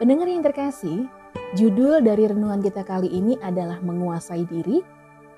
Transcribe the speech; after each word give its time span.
Pendengar 0.00 0.32
yang 0.32 0.40
terkasih, 0.40 1.12
judul 1.60 2.00
dari 2.00 2.24
renungan 2.24 2.64
kita 2.64 2.88
kali 2.88 3.12
ini 3.12 3.36
adalah 3.36 3.84
menguasai 3.84 4.48
diri 4.48 4.80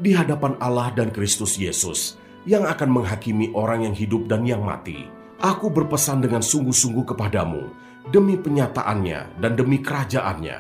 Di 0.02 0.18
hadapan 0.18 0.58
Allah 0.58 0.90
dan 0.98 1.14
Kristus 1.14 1.62
Yesus 1.62 2.18
yang 2.50 2.66
akan 2.66 2.90
menghakimi 2.90 3.54
orang 3.54 3.86
yang 3.86 3.94
hidup 3.94 4.26
dan 4.26 4.50
yang 4.50 4.66
mati, 4.66 5.06
aku 5.38 5.70
berpesan 5.70 6.26
dengan 6.26 6.42
sungguh-sungguh 6.42 7.06
kepadamu 7.14 7.89
demi 8.10 8.36
penyataannya 8.36 9.38
dan 9.38 9.52
demi 9.54 9.82
kerajaannya. 9.82 10.58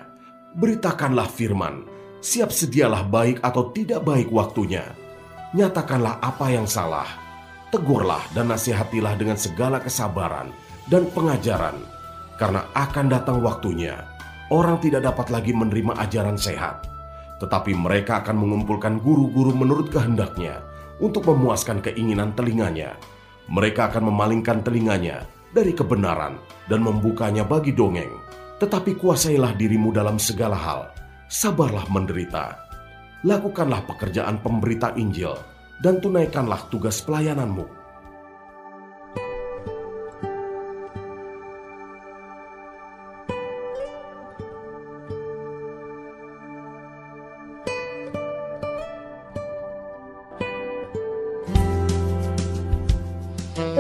Beritakanlah 0.58 1.30
firman, 1.30 1.86
siap 2.22 2.54
sedialah 2.54 3.06
baik 3.06 3.42
atau 3.42 3.70
tidak 3.74 4.06
baik 4.06 4.30
waktunya. 4.30 4.86
Nyatakanlah 5.54 6.22
apa 6.22 6.54
yang 6.54 6.70
salah, 6.70 7.10
tegurlah 7.74 8.22
dan 8.38 8.54
nasihatilah 8.54 9.18
dengan 9.18 9.38
segala 9.38 9.82
kesabaran 9.82 10.54
dan 10.90 11.10
pengajaran, 11.10 11.78
karena 12.38 12.70
akan 12.78 13.06
datang 13.10 13.42
waktunya 13.42 13.98
orang 14.54 14.78
tidak 14.82 15.06
dapat 15.06 15.30
lagi 15.34 15.54
menerima 15.54 15.98
ajaran 16.06 16.38
sehat, 16.38 16.86
tetapi 17.42 17.74
mereka 17.74 18.22
akan 18.22 18.38
mengumpulkan 18.38 19.02
guru-guru 19.02 19.54
menurut 19.54 19.90
kehendaknya 19.90 20.62
untuk 21.02 21.26
memuaskan 21.26 21.82
keinginan 21.82 22.34
telinganya. 22.38 22.98
Mereka 23.50 23.90
akan 23.90 24.14
memalingkan 24.14 24.62
telinganya 24.62 25.26
dari 25.56 25.72
kebenaran 25.74 26.38
dan 26.68 26.84
membukanya 26.84 27.48
bagi 27.48 27.72
dongeng. 27.72 28.12
Tetapi 28.60 29.00
kuasailah 29.00 29.56
dirimu 29.56 29.96
dalam 29.96 30.20
segala 30.20 30.60
hal, 30.60 30.82
sabarlah 31.32 31.88
menderita. 31.88 32.60
Lakukanlah 33.24 33.88
pekerjaan 33.88 34.44
pemberita 34.44 34.92
Injil 35.00 35.36
dan 35.80 36.04
tunaikanlah 36.04 36.68
tugas 36.68 37.00
pelayananmu 37.04 37.79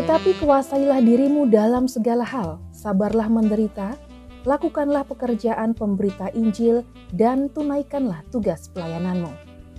Tetapi 0.09 0.41
kuasailah 0.41 1.05
dirimu 1.05 1.45
dalam 1.53 1.85
segala 1.85 2.25
hal, 2.25 2.57
sabarlah 2.73 3.29
menderita, 3.29 3.93
lakukanlah 4.41 5.05
pekerjaan 5.05 5.77
pemberita 5.77 6.33
Injil, 6.33 6.81
dan 7.13 7.45
tunaikanlah 7.53 8.25
tugas 8.33 8.73
pelayananmu. 8.73 9.29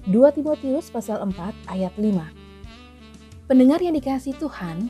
2 0.06 0.14
Timotius 0.38 0.86
pasal 0.86 1.18
4 1.26 1.34
ayat 1.74 1.90
5 1.98 3.50
Pendengar 3.50 3.82
yang 3.82 3.90
dikasih 3.98 4.38
Tuhan, 4.38 4.86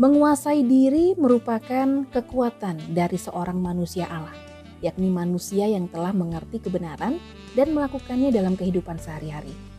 menguasai 0.00 0.64
diri 0.64 1.12
merupakan 1.12 2.08
kekuatan 2.08 2.96
dari 2.96 3.20
seorang 3.20 3.60
manusia 3.60 4.08
Allah, 4.08 4.32
yakni 4.80 5.12
manusia 5.12 5.68
yang 5.68 5.92
telah 5.92 6.16
mengerti 6.16 6.64
kebenaran 6.64 7.20
dan 7.52 7.68
melakukannya 7.76 8.32
dalam 8.32 8.56
kehidupan 8.56 8.96
sehari-hari. 8.96 9.73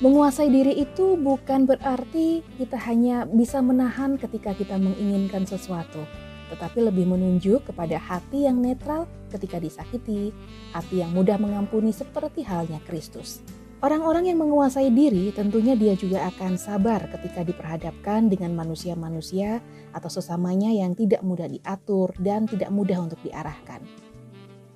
Menguasai 0.00 0.48
diri 0.48 0.80
itu 0.80 1.12
bukan 1.20 1.68
berarti 1.68 2.40
kita 2.56 2.80
hanya 2.88 3.28
bisa 3.28 3.60
menahan 3.60 4.16
ketika 4.16 4.56
kita 4.56 4.80
menginginkan 4.80 5.44
sesuatu, 5.44 6.00
tetapi 6.48 6.88
lebih 6.88 7.04
menunjuk 7.04 7.68
kepada 7.68 8.00
hati 8.00 8.48
yang 8.48 8.64
netral 8.64 9.04
ketika 9.28 9.60
disakiti, 9.60 10.32
hati 10.72 11.04
yang 11.04 11.12
mudah 11.12 11.36
mengampuni 11.36 11.92
seperti 11.92 12.40
halnya 12.48 12.80
Kristus. 12.88 13.44
Orang-orang 13.84 14.32
yang 14.32 14.40
menguasai 14.40 14.88
diri 14.88 15.36
tentunya 15.36 15.76
dia 15.76 15.92
juga 15.92 16.32
akan 16.32 16.56
sabar 16.56 17.04
ketika 17.12 17.44
diperhadapkan 17.44 18.32
dengan 18.32 18.56
manusia-manusia 18.56 19.60
atau 19.92 20.08
sesamanya 20.08 20.72
yang 20.72 20.96
tidak 20.96 21.20
mudah 21.20 21.44
diatur 21.44 22.16
dan 22.16 22.48
tidak 22.48 22.72
mudah 22.72 23.04
untuk 23.04 23.20
diarahkan. 23.20 23.84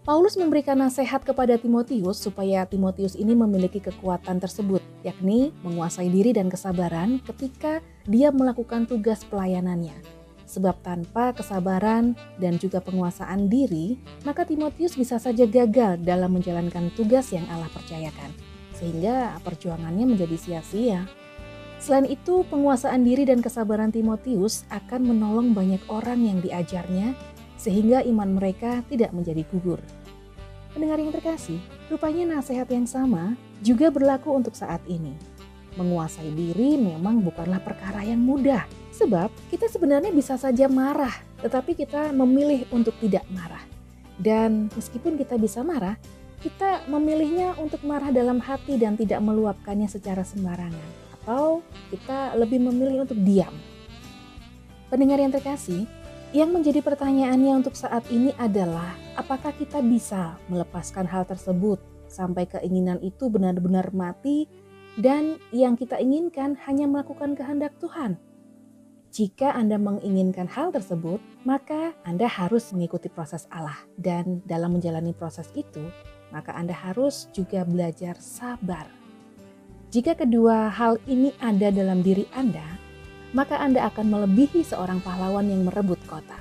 Paulus 0.05 0.37
memberikan 0.37 0.77
nasihat 0.77 1.25
kepada 1.25 1.57
Timotius 1.57 2.21
supaya 2.21 2.69
Timotius 2.69 3.17
ini 3.17 3.33
memiliki 3.33 3.81
kekuatan 3.81 4.37
tersebut, 4.37 4.85
yakni 5.01 5.49
menguasai 5.65 6.13
diri 6.13 6.37
dan 6.37 6.53
kesabaran 6.53 7.25
ketika 7.25 7.81
dia 8.05 8.29
melakukan 8.29 8.85
tugas 8.85 9.25
pelayanannya. 9.25 9.97
Sebab 10.45 10.77
tanpa 10.85 11.33
kesabaran 11.33 12.13
dan 12.37 12.61
juga 12.61 12.85
penguasaan 12.85 13.49
diri, 13.49 13.97
maka 14.29 14.45
Timotius 14.45 14.93
bisa 14.93 15.17
saja 15.17 15.49
gagal 15.49 15.97
dalam 16.05 16.37
menjalankan 16.37 16.93
tugas 16.93 17.33
yang 17.33 17.49
Allah 17.49 17.73
percayakan, 17.73 18.29
sehingga 18.77 19.41
perjuangannya 19.41 20.05
menjadi 20.05 20.37
sia-sia. 20.37 21.09
Selain 21.81 22.05
itu, 22.05 22.45
penguasaan 22.53 23.09
diri 23.09 23.25
dan 23.25 23.41
kesabaran 23.41 23.89
Timotius 23.89 24.69
akan 24.69 25.17
menolong 25.17 25.57
banyak 25.57 25.81
orang 25.89 26.29
yang 26.29 26.45
diajarnya 26.45 27.17
sehingga 27.65 28.05
iman 28.05 28.37
mereka 28.37 28.85
tidak 28.93 29.17
menjadi 29.17 29.41
gugur. 29.49 29.81
Pendengar 30.77 31.01
yang 31.01 31.17
terkasih, 31.17 31.57
rupanya 31.89 32.37
nasihat 32.37 32.69
yang 32.69 32.85
sama 32.85 33.41
juga 33.65 33.89
berlaku 33.89 34.37
untuk 34.37 34.53
saat 34.53 34.85
ini. 34.85 35.17
Menguasai 35.81 36.29
diri 36.37 36.77
memang 36.77 37.25
bukanlah 37.25 37.65
perkara 37.65 38.05
yang 38.05 38.21
mudah, 38.21 38.69
sebab 38.93 39.33
kita 39.49 39.65
sebenarnya 39.73 40.13
bisa 40.13 40.37
saja 40.37 40.69
marah, 40.69 41.15
tetapi 41.41 41.73
kita 41.73 42.13
memilih 42.13 42.69
untuk 42.69 42.93
tidak 43.01 43.25
marah. 43.33 43.65
Dan 44.21 44.69
meskipun 44.77 45.17
kita 45.17 45.41
bisa 45.41 45.65
marah, 45.65 45.97
kita 46.45 46.85
memilihnya 46.87 47.57
untuk 47.57 47.81
marah 47.83 48.13
dalam 48.13 48.39
hati 48.39 48.77
dan 48.77 48.95
tidak 48.95 49.19
meluapkannya 49.25 49.89
secara 49.89 50.23
sembarangan, 50.23 50.89
atau 51.23 51.65
kita 51.89 52.37
lebih 52.37 52.61
memilih 52.61 53.09
untuk 53.09 53.19
diam. 53.25 53.55
Pendengar 54.93 55.19
yang 55.19 55.33
terkasih, 55.35 55.89
yang 56.35 56.51
menjadi 56.51 56.83
pertanyaannya 56.83 57.63
untuk 57.63 57.79
saat 57.79 58.03
ini 58.11 58.35
adalah 58.43 58.91
apakah 59.15 59.55
kita 59.55 59.79
bisa 59.79 60.35
melepaskan 60.51 61.07
hal 61.07 61.23
tersebut 61.23 61.79
sampai 62.11 62.51
keinginan 62.51 62.99
itu 63.07 63.31
benar-benar 63.31 63.95
mati 63.95 64.51
dan 64.99 65.39
yang 65.55 65.79
kita 65.79 65.95
inginkan 66.03 66.59
hanya 66.67 66.91
melakukan 66.91 67.39
kehendak 67.39 67.79
Tuhan. 67.79 68.19
Jika 69.15 69.55
Anda 69.55 69.79
menginginkan 69.79 70.51
hal 70.51 70.75
tersebut, 70.75 71.23
maka 71.47 71.95
Anda 72.03 72.27
harus 72.27 72.75
mengikuti 72.75 73.07
proses 73.07 73.47
Allah 73.55 73.79
dan 73.95 74.43
dalam 74.43 74.75
menjalani 74.75 75.15
proses 75.15 75.47
itu, 75.55 75.87
maka 76.35 76.51
Anda 76.59 76.75
harus 76.75 77.31
juga 77.31 77.63
belajar 77.63 78.19
sabar. 78.19 78.91
Jika 79.95 80.19
kedua 80.19 80.67
hal 80.67 80.99
ini 81.07 81.31
ada 81.39 81.71
dalam 81.71 82.03
diri 82.03 82.27
Anda, 82.35 82.67
maka 83.35 83.59
Anda 83.59 83.91
akan 83.91 84.15
melebihi 84.15 84.63
seorang 84.63 85.03
pahlawan 85.03 85.51
yang 85.51 85.67
merebut 85.67 85.99
kota. 86.07 86.39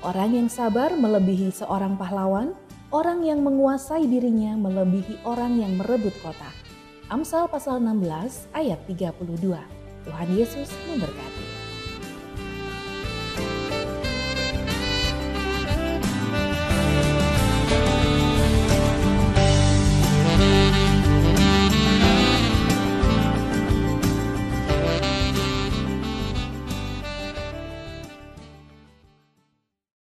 Orang 0.00 0.32
yang 0.32 0.48
sabar 0.48 0.96
melebihi 0.96 1.52
seorang 1.52 2.00
pahlawan, 2.00 2.56
orang 2.88 3.20
yang 3.20 3.44
menguasai 3.44 4.08
dirinya 4.08 4.56
melebihi 4.56 5.20
orang 5.28 5.60
yang 5.60 5.76
merebut 5.76 6.16
kota. 6.24 6.48
Amsal 7.12 7.52
pasal 7.52 7.84
16 7.84 8.48
ayat 8.56 8.80
32. 8.88 9.36
Tuhan 10.08 10.28
Yesus 10.32 10.72
memberkati. 10.88 11.39